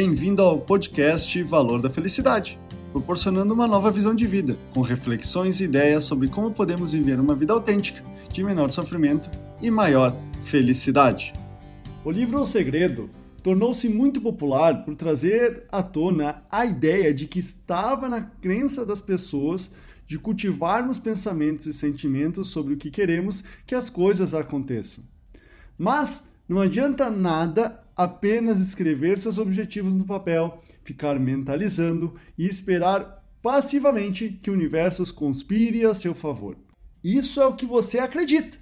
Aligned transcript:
Bem-vindo 0.00 0.42
ao 0.42 0.60
podcast 0.60 1.42
Valor 1.42 1.82
da 1.82 1.90
Felicidade, 1.90 2.56
proporcionando 2.92 3.52
uma 3.52 3.66
nova 3.66 3.90
visão 3.90 4.14
de 4.14 4.28
vida, 4.28 4.56
com 4.72 4.80
reflexões 4.80 5.60
e 5.60 5.64
ideias 5.64 6.04
sobre 6.04 6.28
como 6.28 6.54
podemos 6.54 6.92
viver 6.92 7.18
uma 7.18 7.34
vida 7.34 7.52
autêntica, 7.52 8.00
de 8.32 8.44
menor 8.44 8.70
sofrimento 8.70 9.28
e 9.60 9.72
maior 9.72 10.14
felicidade. 10.44 11.32
O 12.04 12.12
livro 12.12 12.40
O 12.40 12.46
Segredo 12.46 13.10
tornou-se 13.42 13.88
muito 13.88 14.20
popular 14.20 14.84
por 14.84 14.94
trazer 14.94 15.64
à 15.68 15.82
tona 15.82 16.44
a 16.48 16.64
ideia 16.64 17.12
de 17.12 17.26
que 17.26 17.40
estava 17.40 18.08
na 18.08 18.20
crença 18.22 18.86
das 18.86 19.02
pessoas 19.02 19.68
de 20.06 20.16
cultivarmos 20.16 21.00
pensamentos 21.00 21.66
e 21.66 21.72
sentimentos 21.72 22.46
sobre 22.50 22.74
o 22.74 22.76
que 22.76 22.88
queremos 22.88 23.42
que 23.66 23.74
as 23.74 23.90
coisas 23.90 24.32
aconteçam. 24.32 25.02
Mas 25.76 26.22
não 26.48 26.60
adianta 26.60 27.10
nada 27.10 27.82
apenas 27.98 28.60
escrever 28.60 29.18
seus 29.18 29.38
objetivos 29.38 29.92
no 29.92 30.04
papel, 30.04 30.60
ficar 30.84 31.18
mentalizando 31.18 32.14
e 32.38 32.46
esperar 32.46 33.24
passivamente 33.42 34.38
que 34.40 34.50
o 34.50 34.54
universo 34.54 35.12
conspire 35.12 35.84
a 35.84 35.92
seu 35.92 36.14
favor. 36.14 36.56
Isso 37.02 37.40
é 37.40 37.46
o 37.46 37.56
que 37.56 37.66
você 37.66 37.98
acredita. 37.98 38.56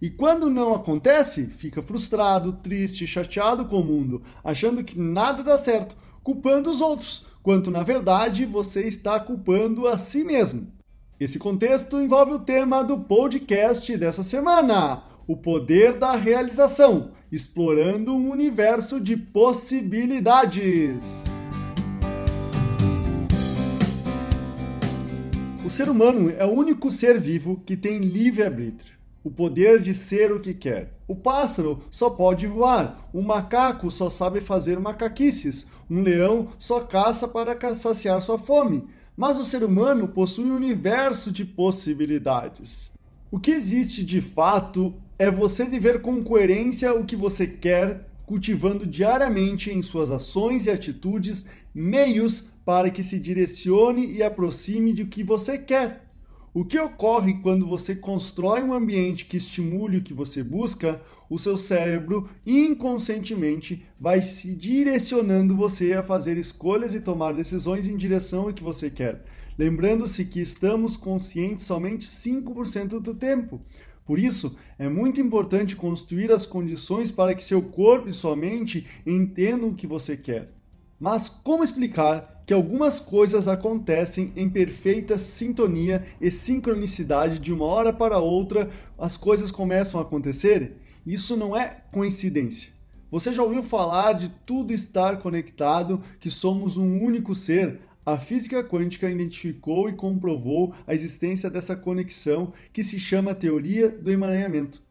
E 0.00 0.10
quando 0.10 0.50
não 0.50 0.74
acontece, 0.74 1.46
fica 1.46 1.82
frustrado, 1.82 2.52
triste, 2.52 3.06
chateado 3.06 3.64
com 3.64 3.80
o 3.80 3.84
mundo, 3.84 4.22
achando 4.44 4.84
que 4.84 4.98
nada 4.98 5.42
dá 5.42 5.56
certo, 5.56 5.96
culpando 6.22 6.70
os 6.70 6.82
outros, 6.82 7.24
quanto 7.42 7.70
na 7.70 7.82
verdade 7.82 8.44
você 8.44 8.82
está 8.86 9.18
culpando 9.18 9.88
a 9.88 9.96
si 9.96 10.22
mesmo. 10.22 10.70
Esse 11.18 11.38
contexto 11.38 11.98
envolve 11.98 12.32
o 12.32 12.40
tema 12.40 12.82
do 12.82 12.98
podcast 12.98 13.96
dessa 13.96 14.22
semana: 14.22 15.04
o 15.26 15.36
poder 15.36 15.98
da 15.98 16.16
realização 16.16 17.12
explorando 17.32 18.14
um 18.14 18.30
universo 18.30 19.00
de 19.00 19.16
possibilidades. 19.16 21.24
O 25.64 25.70
ser 25.70 25.88
humano 25.88 26.28
é 26.36 26.44
o 26.44 26.50
único 26.50 26.90
ser 26.90 27.18
vivo 27.18 27.62
que 27.64 27.74
tem 27.74 28.00
livre-arbítrio, 28.00 28.92
o 29.24 29.30
poder 29.30 29.80
de 29.80 29.94
ser 29.94 30.30
o 30.30 30.40
que 30.40 30.52
quer. 30.52 30.92
O 31.08 31.16
pássaro 31.16 31.82
só 31.90 32.10
pode 32.10 32.46
voar, 32.46 33.08
o 33.14 33.22
macaco 33.22 33.90
só 33.90 34.10
sabe 34.10 34.42
fazer 34.42 34.78
macaquices, 34.78 35.66
um 35.88 36.02
leão 36.02 36.48
só 36.58 36.80
caça 36.80 37.26
para 37.26 37.74
saciar 37.74 38.20
sua 38.20 38.38
fome. 38.38 38.84
Mas 39.16 39.38
o 39.38 39.44
ser 39.44 39.64
humano 39.64 40.08
possui 40.08 40.44
um 40.44 40.56
universo 40.56 41.32
de 41.32 41.46
possibilidades. 41.46 42.92
O 43.30 43.38
que 43.38 43.52
existe 43.52 44.04
de 44.04 44.20
fato 44.20 44.94
é 45.22 45.30
você 45.30 45.64
viver 45.64 46.02
com 46.02 46.20
coerência 46.20 46.92
o 46.92 47.04
que 47.04 47.14
você 47.14 47.46
quer, 47.46 48.08
cultivando 48.26 48.84
diariamente 48.84 49.70
em 49.70 49.80
suas 49.80 50.10
ações 50.10 50.66
e 50.66 50.70
atitudes 50.70 51.46
meios 51.72 52.50
para 52.64 52.90
que 52.90 53.04
se 53.04 53.20
direcione 53.20 54.12
e 54.12 54.20
aproxime 54.20 54.92
de 54.92 55.04
que 55.04 55.22
você 55.22 55.56
quer. 55.56 56.08
O 56.52 56.64
que 56.64 56.76
ocorre 56.76 57.34
quando 57.34 57.68
você 57.68 57.94
constrói 57.94 58.64
um 58.64 58.72
ambiente 58.72 59.24
que 59.24 59.36
estimule 59.36 59.98
o 59.98 60.02
que 60.02 60.12
você 60.12 60.42
busca, 60.42 61.00
o 61.30 61.38
seu 61.38 61.56
cérebro 61.56 62.28
inconscientemente 62.44 63.86
vai 64.00 64.22
se 64.22 64.56
direcionando 64.56 65.54
você 65.54 65.92
a 65.92 66.02
fazer 66.02 66.36
escolhas 66.36 66.96
e 66.96 67.00
tomar 67.00 67.32
decisões 67.32 67.86
em 67.86 67.96
direção 67.96 68.48
ao 68.48 68.52
que 68.52 68.64
você 68.64 68.90
quer. 68.90 69.22
Lembrando-se 69.56 70.24
que 70.24 70.40
estamos 70.40 70.96
conscientes 70.96 71.64
somente 71.64 72.04
5% 72.04 72.98
do 72.98 73.14
tempo. 73.14 73.60
Por 74.04 74.18
isso, 74.18 74.56
é 74.78 74.88
muito 74.88 75.20
importante 75.20 75.76
construir 75.76 76.32
as 76.32 76.44
condições 76.44 77.10
para 77.10 77.34
que 77.34 77.44
seu 77.44 77.62
corpo 77.62 78.08
e 78.08 78.12
sua 78.12 78.34
mente 78.34 78.86
entendam 79.06 79.70
o 79.70 79.74
que 79.74 79.86
você 79.86 80.16
quer. 80.16 80.50
Mas 80.98 81.28
como 81.28 81.64
explicar 81.64 82.42
que 82.46 82.54
algumas 82.54 83.00
coisas 83.00 83.46
acontecem 83.46 84.32
em 84.36 84.48
perfeita 84.48 85.16
sintonia 85.18 86.04
e 86.20 86.30
sincronicidade 86.30 87.38
de 87.38 87.52
uma 87.52 87.64
hora 87.64 87.92
para 87.92 88.18
outra, 88.18 88.70
as 88.98 89.16
coisas 89.16 89.50
começam 89.50 90.00
a 90.00 90.02
acontecer? 90.02 90.76
Isso 91.06 91.36
não 91.36 91.56
é 91.56 91.82
coincidência. 91.92 92.70
Você 93.10 93.32
já 93.32 93.42
ouviu 93.42 93.62
falar 93.62 94.14
de 94.14 94.30
tudo 94.46 94.72
estar 94.72 95.18
conectado, 95.18 96.00
que 96.18 96.30
somos 96.30 96.76
um 96.76 97.02
único 97.02 97.34
ser? 97.34 97.80
A 98.04 98.18
física 98.18 98.64
quântica 98.64 99.08
identificou 99.08 99.88
e 99.88 99.92
comprovou 99.92 100.74
a 100.88 100.92
existência 100.92 101.48
dessa 101.48 101.76
conexão 101.76 102.52
que 102.72 102.82
se 102.82 102.98
chama 102.98 103.32
teoria 103.32 103.88
do 103.88 104.10
emaranhamento. 104.10 104.82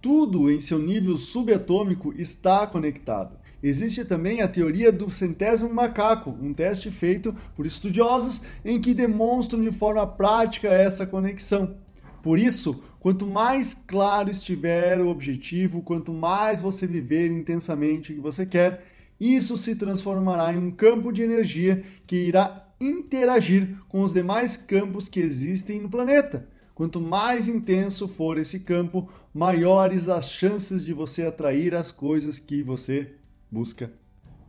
Tudo 0.00 0.50
em 0.50 0.58
seu 0.58 0.78
nível 0.78 1.18
subatômico 1.18 2.14
está 2.16 2.66
conectado. 2.66 3.36
Existe 3.62 4.06
também 4.06 4.40
a 4.40 4.48
teoria 4.48 4.90
do 4.90 5.10
centésimo 5.10 5.68
macaco, 5.72 6.30
um 6.40 6.54
teste 6.54 6.90
feito 6.90 7.36
por 7.54 7.66
estudiosos 7.66 8.40
em 8.64 8.80
que 8.80 8.94
demonstram 8.94 9.60
de 9.60 9.70
forma 9.70 10.06
prática 10.06 10.68
essa 10.68 11.06
conexão. 11.06 11.76
Por 12.22 12.38
isso, 12.38 12.82
quanto 13.00 13.26
mais 13.26 13.74
claro 13.74 14.30
estiver 14.30 14.98
o 14.98 15.08
objetivo, 15.08 15.82
quanto 15.82 16.10
mais 16.10 16.62
você 16.62 16.86
viver 16.86 17.30
intensamente 17.30 18.12
o 18.12 18.14
que 18.14 18.20
você 18.20 18.46
quer, 18.46 18.95
isso 19.20 19.56
se 19.56 19.74
transformará 19.74 20.52
em 20.52 20.58
um 20.58 20.70
campo 20.70 21.12
de 21.12 21.22
energia 21.22 21.82
que 22.06 22.16
irá 22.16 22.66
interagir 22.80 23.76
com 23.88 24.02
os 24.02 24.12
demais 24.12 24.56
campos 24.56 25.08
que 25.08 25.20
existem 25.20 25.80
no 25.80 25.88
planeta. 25.88 26.46
Quanto 26.74 27.00
mais 27.00 27.48
intenso 27.48 28.06
for 28.06 28.36
esse 28.36 28.60
campo, 28.60 29.08
maiores 29.32 30.08
as 30.08 30.28
chances 30.28 30.84
de 30.84 30.92
você 30.92 31.22
atrair 31.22 31.74
as 31.74 31.90
coisas 31.90 32.38
que 32.38 32.62
você 32.62 33.12
busca. 33.50 33.90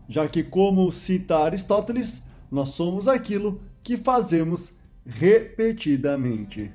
Já 0.10 0.28
que, 0.28 0.44
como 0.44 0.92
cita 0.92 1.38
Aristóteles, 1.38 2.22
nós 2.52 2.70
somos 2.70 3.08
aquilo 3.08 3.62
que 3.82 3.96
fazemos 3.96 4.74
repetidamente. 5.06 6.72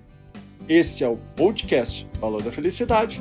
Esse 0.69 1.05
é 1.05 1.09
o 1.09 1.19
podcast 1.37 2.09
Valor 2.19 2.43
da 2.43 2.53
Felicidade. 2.53 3.21